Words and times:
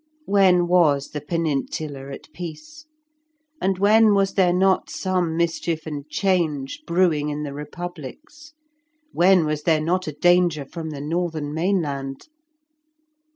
When 0.25 0.67
was 0.67 1.09
the 1.11 1.21
Peninsula 1.21 2.11
at 2.11 2.33
peace? 2.33 2.87
and 3.61 3.77
when 3.77 4.15
was 4.15 4.33
there 4.33 4.51
not 4.51 4.89
some 4.89 5.37
mischief 5.37 5.85
and 5.85 6.09
change 6.09 6.81
brewing 6.87 7.29
in 7.29 7.43
the 7.43 7.53
republics? 7.53 8.53
When 9.11 9.45
was 9.45 9.61
there 9.61 9.79
not 9.79 10.07
a 10.07 10.11
danger 10.13 10.65
from 10.65 10.89
the 10.89 11.01
northern 11.01 11.53
mainland? 11.53 12.29